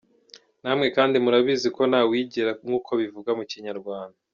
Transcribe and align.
Namwe 0.63 0.87
kandi 0.95 1.15
murabizi 1.23 1.67
ko 1.75 1.81
“nta 1.91 2.01
wigira” 2.09 2.51
nk’uko 2.65 2.91
bivugwa 3.01 3.31
mu 3.37 3.43
Kinyarwanda. 3.51 4.17